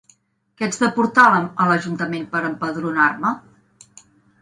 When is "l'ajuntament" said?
1.73-2.27